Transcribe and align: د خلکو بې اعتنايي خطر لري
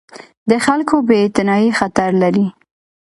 د 0.49 0.51
خلکو 0.65 0.95
بې 1.07 1.17
اعتنايي 1.23 1.69
خطر 1.79 2.09
لري 2.21 2.45